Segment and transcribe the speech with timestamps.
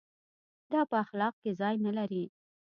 [0.71, 2.23] دا په اخلاق کې ځای نه لري.